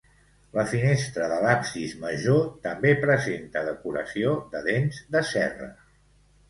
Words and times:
La 0.53 0.61
finestra 0.69 1.27
de 1.33 1.37
l'absis 1.43 1.93
major 2.05 2.41
també 2.65 2.97
presenta 3.05 3.65
decoració 3.71 4.35
de 4.57 4.65
dents 4.73 5.07
de 5.17 5.27
serra. 5.37 5.75